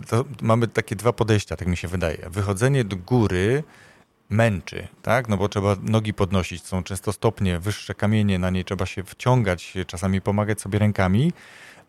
[0.08, 2.18] to mamy takie dwa podejścia, tak mi się wydaje.
[2.30, 3.64] Wychodzenie do góry
[4.30, 5.28] męczy, tak?
[5.28, 9.74] No bo trzeba nogi podnosić, są często stopnie, wyższe kamienie, na nie trzeba się wciągać,
[9.86, 11.32] czasami pomagać sobie rękami,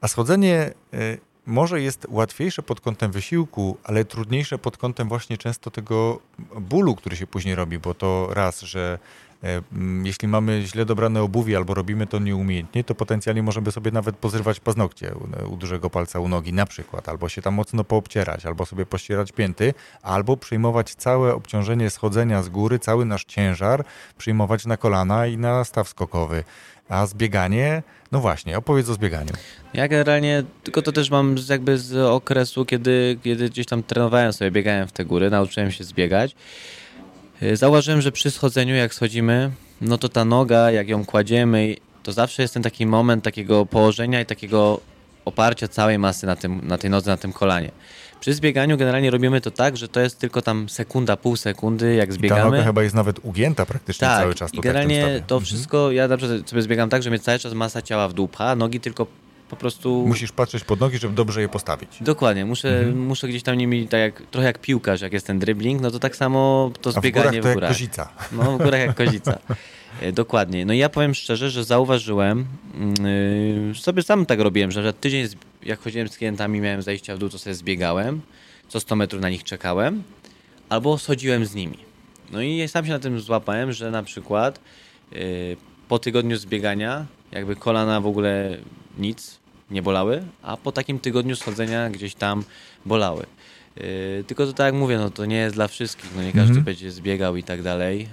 [0.01, 5.71] a schodzenie e, może jest łatwiejsze pod kątem wysiłku, ale trudniejsze pod kątem właśnie często
[5.71, 6.19] tego
[6.61, 8.99] bólu, który się później robi, bo to raz, że
[10.03, 14.59] jeśli mamy źle dobrane obuwie albo robimy to nieumiejętnie, to potencjalnie możemy sobie nawet pozrywać
[14.59, 18.65] paznokcie u, u dużego palca u nogi na przykład, albo się tam mocno poobcierać, albo
[18.65, 23.85] sobie pościerać pięty, albo przyjmować całe obciążenie schodzenia z góry, cały nasz ciężar
[24.17, 26.43] przyjmować na kolana i na staw skokowy.
[26.89, 29.33] A zbieganie, no właśnie, opowiedz o zbieganiu.
[29.73, 34.51] Ja generalnie, tylko to też mam jakby z okresu, kiedy, kiedy gdzieś tam trenowałem sobie,
[34.51, 36.35] biegałem w te góry, nauczyłem się zbiegać.
[37.43, 42.11] Y, Zauważyłem, że przy schodzeniu, jak schodzimy, no to ta noga, jak ją kładziemy, to
[42.11, 44.79] zawsze jest ten taki moment takiego położenia i takiego
[45.25, 47.71] oparcia całej masy na, tym, na tej nodze, na tym kolanie.
[48.19, 52.05] Przy zbieganiu generalnie robimy to tak, że to jest tylko tam sekunda, pół sekundy, jak
[52.09, 52.43] I ta zbiegamy.
[52.51, 54.49] noga chyba jest nawet ugięta praktycznie tak, cały czas.
[54.49, 55.41] i tym generalnie to Mhm.
[55.45, 58.27] wszystko, ja na przykład sobie zbiegam tak, że mnie cały czas masa ciała w dół
[58.27, 59.07] pcha, nogi tylko
[59.49, 60.03] po prostu...
[60.07, 61.89] Musisz patrzeć pod nogi, żeby dobrze je postawić.
[62.01, 63.05] Dokładnie, muszę, Mhm.
[63.07, 65.99] muszę gdzieś tam nimi, tak jak, trochę jak piłkarz, jak jest ten dribbling, no to
[65.99, 67.69] tak samo to A w górach zbieganie to w jak górach.
[67.71, 68.09] kozica.
[68.31, 69.37] No, w górach jak kozica.
[70.01, 70.65] E, Dokładnie.
[70.65, 72.45] No i ja powiem szczerze, że zauważyłem,
[73.69, 75.27] yy, sobie sam tak robiłem, że tydzień,
[75.63, 78.21] jak chodziłem z klientami, miałem zajścia w dół, to sobie zbiegałem,
[78.67, 80.03] co 100 metrów na nich czekałem,
[80.69, 81.77] albo schodziłem z nimi.
[82.31, 84.59] No i sam się na tym złapałem, że na przykład
[85.11, 85.19] yy,
[85.87, 88.57] po tygodniu zbiegania, jakby kolana w ogóle
[88.99, 89.39] nic
[89.71, 92.43] nie bolały, a po takim tygodniu schodzenia gdzieś tam
[92.85, 93.25] bolały.
[93.75, 93.83] Yy,
[94.27, 96.63] tylko to tak jak mówię, no to nie jest dla wszystkich, no nie każdy Mhm.
[96.63, 97.99] będzie zbiegał i tak dalej.
[97.99, 98.07] Yy,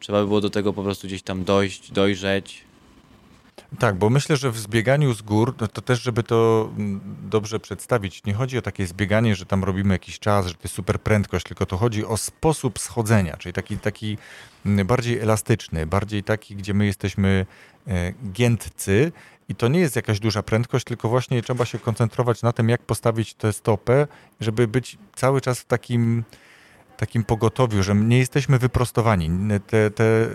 [0.00, 2.67] trzeba by było do tego po prostu gdzieś tam dojść, dojrzeć.
[3.78, 7.60] Tak, bo myślę, że w zbieganiu z gór, no to też, żeby to mm, dobrze
[7.60, 11.00] przedstawić, nie chodzi o takie zbieganie, że tam robimy jakiś czas, że to jest super
[11.00, 14.18] prędkość, tylko to chodzi o sposób schodzenia, czyli taki, taki
[14.66, 17.46] mm, bardziej elastyczny, bardziej taki, gdzie my jesteśmy
[17.86, 19.12] e, giętcy.
[19.48, 22.82] I to nie jest jakaś duża prędkość, tylko właśnie trzeba się koncentrować na tym, jak
[22.82, 24.06] postawić tę stopę,
[24.40, 26.24] żeby być cały czas w takim
[26.98, 29.30] takim pogotowiu, że nie jesteśmy wyprostowani.
[29.66, 30.28] Te, te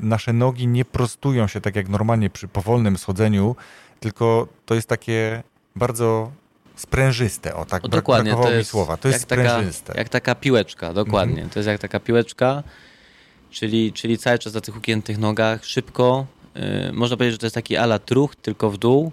[0.00, 3.56] nasze nogi nie prostują się tak jak normalnie przy powolnym schodzeniu,
[4.00, 5.42] tylko to jest takie
[5.76, 6.32] bardzo
[6.76, 7.54] sprężyste.
[7.54, 8.96] O tak O, dokładnie, brakowało to mi jest słowa.
[8.96, 9.92] To jest jak taka, sprężyste.
[9.96, 11.34] jak taka piłeczka, dokładnie.
[11.34, 11.50] Mhm.
[11.50, 12.62] To jest jak taka piłeczka,
[13.50, 16.26] czyli, czyli cały czas na tych ugiętych nogach, szybko.
[16.54, 19.12] Yy, można powiedzieć, że to jest taki ala truch, tylko w dół.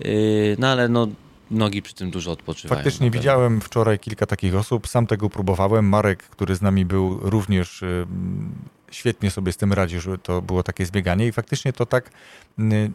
[0.00, 1.08] Yy, no ale no,
[1.50, 2.76] nogi przy tym dużo odpoczywają.
[2.76, 3.20] Faktycznie na pewno.
[3.20, 5.88] widziałem wczoraj kilka takich osób, sam tego próbowałem.
[5.88, 8.52] Marek, który z nami był, również ym,
[8.90, 12.10] świetnie sobie z tym radził, że to było takie zbieganie i faktycznie to tak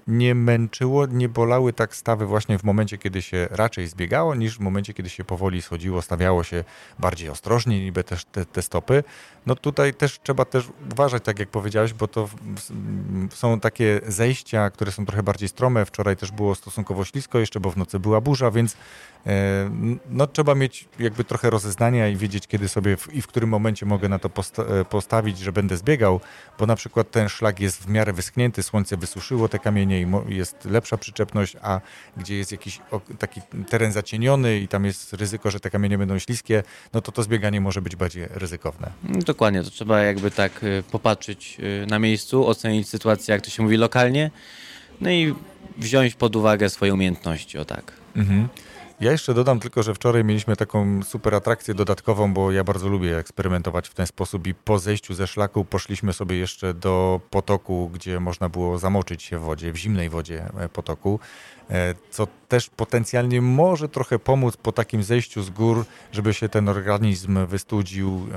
[0.08, 4.60] nie męczyło, nie bolały tak stawy właśnie w momencie, kiedy się raczej zbiegało, niż w
[4.60, 6.64] momencie, kiedy się powoli schodziło, stawiało się
[7.00, 9.04] bardziej ostrożnie, niby też te, te stopy.
[9.46, 12.30] No tutaj też trzeba też uważać, tak jak powiedziałeś, bo to
[13.30, 15.86] są takie zejścia, które są trochę bardziej strome.
[15.86, 18.78] Wczoraj też było stosunkowo ślisko jeszcze, bo w nocy była burza, więc
[19.28, 19.70] e,
[20.10, 23.86] no, trzeba mieć jakby trochę rozeznania i wiedzieć, kiedy sobie w, i w którym momencie
[23.86, 25.85] mogę na to posta e, postawić, że będę zbiegał,
[26.60, 30.66] bo na przykład ten szlak jest w miarę wyschnięty, słońce wysuszyło te kamienie i jest
[30.66, 31.82] lepsza przyczepność, a
[32.18, 32.80] gdzie jest jakiś
[33.20, 37.24] taki teren zacieniony i tam jest ryzyko, że te kamienie będą śliskie, no to to
[37.24, 38.92] zbieganie może być bardziej ryzykowne.
[39.04, 43.50] No, Dokładnie, to trzeba jakby tak y, popatrzeć y, na miejscu, ocenić sytuację, jak to
[43.50, 44.32] się mówi, lokalnie,
[45.02, 45.36] no i
[45.78, 47.92] wziąć pod uwagę swoje umiejętności, o tak.
[48.16, 48.48] Mhm.
[49.00, 53.18] Ja jeszcze dodam tylko, że wczoraj mieliśmy taką super atrakcję dodatkową, bo ja bardzo lubię
[53.18, 58.20] eksperymentować w ten sposób i po zejściu ze szlaku poszliśmy sobie jeszcze do potoku, gdzie
[58.20, 61.20] można było zamoczyć się w wodzie, w zimnej wodzie e, potoku,
[61.70, 66.70] e, co też potencjalnie może trochę pomóc po takim zejściu z gór, żeby się ten
[66.70, 68.28] organizm wystudził.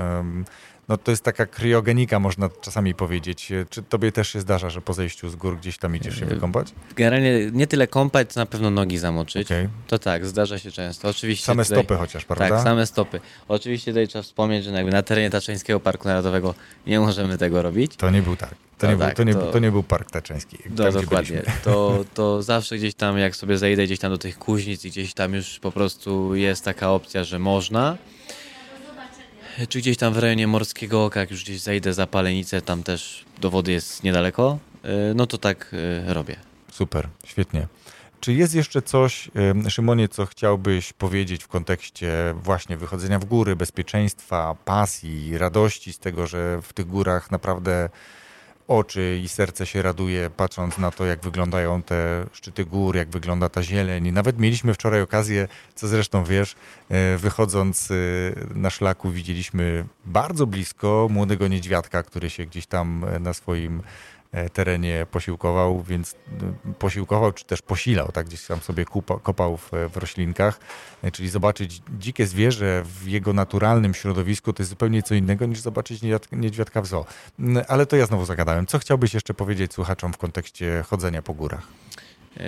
[0.89, 3.53] No to jest taka kriogenika, można czasami powiedzieć.
[3.71, 6.29] Czy tobie też się zdarza, że po zejściu z gór gdzieś tam idziesz się E,
[6.29, 6.73] wykąpać?
[6.97, 9.47] Generalnie nie tyle kąpać, co na pewno nogi zamoczyć.
[9.47, 9.69] Okej.
[9.87, 11.09] To tak, zdarza się często.
[11.09, 12.49] Oczywiście Same tutaj, stopy chociaż, prawda?
[12.49, 13.21] Tak, same stopy.
[13.49, 16.55] Oczywiście tutaj trzeba wspomnieć, że na terenie Taczeńskiego Parku Narodowego
[16.87, 17.97] nie możemy tego robić.
[17.97, 18.55] To nie był targ.
[18.79, 20.59] To, No nie, był, tak, to, nie, to- to nie był park taczeński.
[20.77, 21.43] No, dokładnie.
[21.65, 25.15] To, to zawsze gdzieś tam, jak sobie zejdę gdzieś tam do tych kuźnic i gdzieś
[25.15, 27.97] tam już po prostu jest taka opcja, że można.
[29.69, 33.25] Czy gdzieś tam w rejonie Morskiego Oka, jak już gdzieś zejdę za Palenicę, tam też
[33.41, 35.75] do wody jest niedaleko, y, no to tak
[36.09, 36.37] y, robię.
[36.73, 37.67] Super, świetnie.
[38.21, 43.57] Czy jest jeszcze coś, em, Szymonie, co chciałbyś powiedzieć w kontekście właśnie wychodzenia w góry,
[43.57, 47.89] bezpieczeństwa, pasji, radości z tego, że w tych górach naprawdę
[48.69, 53.49] oczy i serce się raduje, patrząc na to, jak wyglądają te szczyty gór, jak wygląda
[53.49, 54.07] ta zieleń.
[54.07, 56.57] I nawet mieliśmy wczoraj okazję, co zresztą wiesz,
[56.89, 57.95] e, wychodząc e,
[58.55, 63.83] na szlaku widzieliśmy bardzo blisko młodego niedźwiadka, który się gdzieś tam e, na swoim
[64.53, 69.71] terenie posiłkował, więc e, posiłkował, czy też posilał, tak gdzieś tam sobie kupa, kopał w,
[69.93, 70.61] w roślinkach,
[71.03, 75.61] E, czyli zobaczyć dzikie zwierzę w jego naturalnym środowisku to jest zupełnie co innego niż
[75.61, 77.07] zobaczyć niedźwiadka- w zoo.
[77.69, 78.67] Ale to ja znowu zagadałem.
[78.67, 81.67] Co chciałbyś jeszcze powiedzieć słuchaczom w kontekście chodzenia po górach?
[82.37, 82.41] Y,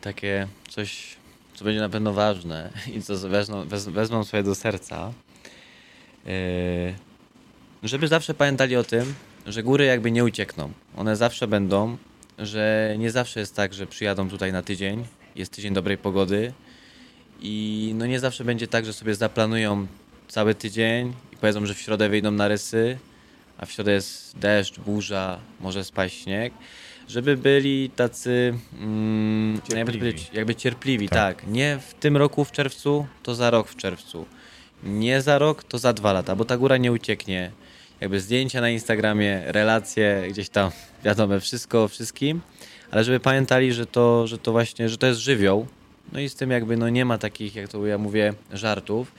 [0.00, 1.16] takie coś,
[1.54, 5.12] co będzie na pewno ważne i co wezmą, wez, wezmą sobie do serca,
[6.26, 6.94] y,
[7.82, 9.14] żeby zawsze pamiętali o tym,
[9.46, 10.72] że góry jakby nie uciekną.
[10.96, 11.96] One zawsze będą,
[12.38, 15.04] że nie zawsze jest tak, że przyjadą tutaj na tydzień,
[15.36, 16.52] jest tydzień dobrej pogody
[17.40, 19.86] i no nie zawsze będzie tak, że sobie zaplanują
[20.28, 22.98] cały tydzień i powiedzą, że w środę wyjdą na rysy,
[23.58, 26.52] a w środę jest deszcz, burza, może spaść śnieg,
[27.08, 29.98] żeby byli tacy mm, jakby, Cierpliwi.
[29.98, 31.36] powiedzieć, jakby cierpliwi, Tak.
[31.42, 31.50] tak.
[31.50, 34.26] Nie w tym roku w czerwcu, to za rok w czerwcu.
[34.84, 37.50] Nie za rok, to za dwa lata, bo ta góra nie ucieknie.
[38.02, 40.70] Jakby zdjęcia na Instagramie, relacje gdzieś tam,
[41.04, 42.40] wiadomo, wszystko o wszystkim,
[42.90, 45.66] ale żeby pamiętali, że to, że to właśnie, że to jest żywioł,
[46.12, 49.12] no i z tym jakby no nie ma takich, jak to ja mówię, żartów.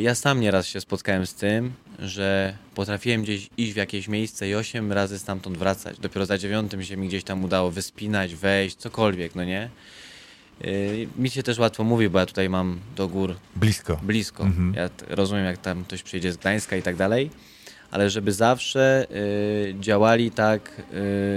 [0.00, 4.54] Ja sam nieraz się spotkałem z tym, że potrafiłem gdzieś iść w jakieś miejsce i
[4.54, 5.98] osiem razy stamtąd wracać.
[5.98, 9.70] Dopiero za dziewiątym się mi gdzieś tam udało wyspinać, wejść, cokolwiek, no nie?
[10.64, 14.00] Y, Mi się też łatwo mówi, bo ja tutaj mam do gór Blisko.
[14.02, 14.44] blisko.
[14.44, 14.74] Mhm.
[14.74, 17.30] Ja rozumiem, jak tam ktoś przyjedzie z Gdańska i tak dalej,
[17.92, 20.82] ale żeby zawsze y, działali tak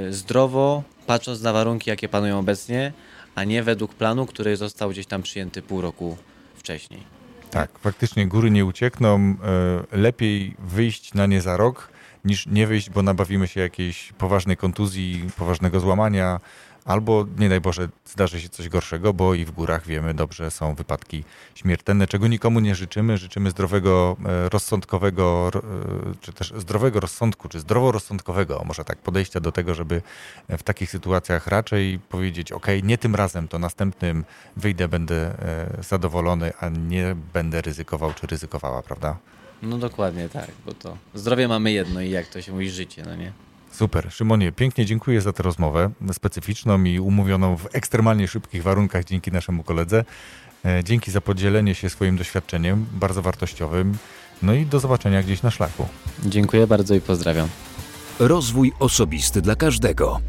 [0.07, 2.93] y, zdrowo, patrząc na warunki, jakie panują obecnie,
[3.35, 6.17] a nie według planu, który został gdzieś tam przyjęty pół roku
[6.55, 7.15] wcześniej.
[7.51, 9.35] Tak, faktycznie góry nie uciekną.
[9.93, 11.89] E, Lepiej wyjść na nie za rok,
[12.25, 16.39] niż nie wyjść, bo nabawimy się jakiejś poważnej kontuzji, poważnego złamania,
[16.85, 20.75] albo nie daj Boże, zdarzy się coś gorszego, bo i w górach wiemy dobrze, są
[20.75, 21.23] wypadki
[21.55, 23.17] śmiertelne, czego nikomu nie życzymy.
[23.17, 25.61] Życzymy zdrowego, e, rozsądkowego, ro-
[26.11, 30.01] e, czy też zdrowego rozsądku, czy zdroworozsądkowego, może tak, podejścia do tego, żeby
[30.49, 34.25] w takich sytuacjach raczej powiedzieć, ok, nie tym razem, to następnym
[34.57, 39.17] wyjdę, będę e, zadowolony, a nie będę ryzykował, czy ryzykowała, prawda?
[39.61, 43.15] No dokładnie tak, bo to zdrowie mamy jedno i jak to się mówi życie, no
[43.15, 43.31] nie?
[43.75, 44.11] Super.
[44.11, 49.63] Szymonie, pięknie dziękuję za tę rozmowę specyficzną i umówioną w ekstremalnie szybkich warunkach dzięki naszemu
[49.63, 50.05] koledze.
[50.65, 53.97] E, Dzięki za podzielenie się swoim doświadczeniem, bardzo wartościowym.
[54.41, 55.87] No i do zobaczenia gdzieś na szlaku.
[56.25, 57.47] Dziękuję bardzo i pozdrawiam.
[58.19, 60.19] Rozwój osobisty dla każdego.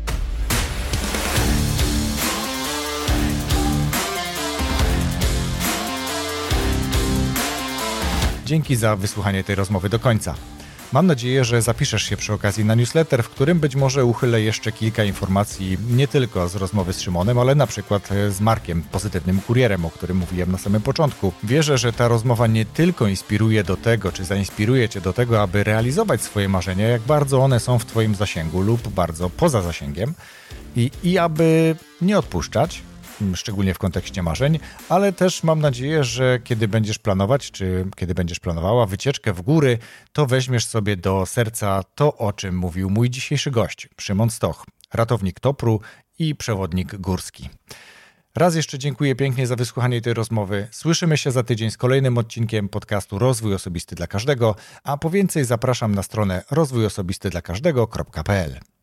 [8.47, 10.35] Dzięki za wysłuchanie tej rozmowy do końca.
[10.93, 14.73] Mam nadzieję, że zapiszesz się przy okazji na newsletter, w którym być może uchylę jeszcze
[14.73, 19.41] kilka informacji nie tylko z rozmowy z Szymonem, ale na przykład e, z Markiem, pozytywnym
[19.41, 21.33] kurierem, o którym mówiłem na samym początku.
[21.45, 25.65] Wierzę, że ta rozmowa nie tylko inspiruje do tego, czy zainspiruje cię do tego, aby
[25.65, 30.15] realizować swoje marzenia, jak bardzo one są w twoim zasięgu lub bardzo poza zasięgiem
[30.77, 32.83] i, i aby nie odpuszczać,
[33.35, 34.59] szczególnie w kontekście marzeń,
[34.89, 39.79] ale też mam nadzieję, że kiedy będziesz planować, czy kiedy będziesz planowała wycieczkę w góry,
[40.13, 44.65] to weźmiesz sobie do serca to, o czym mówił mój dzisiejszy gość, Szymon Stoch,
[44.95, 45.81] ratownik Topru
[46.19, 47.49] i przewodnik górski.
[48.37, 50.69] Raz jeszcze dziękuję pięknie za wysłuchanie tej rozmowy.
[50.71, 54.55] Słyszymy się za tydzień z kolejnym odcinkiem podcastu Rozwój Osobisty dla Każdego,
[54.85, 58.76] a po więcej zapraszam na stronę rozwójosobistydlakażdego.pl.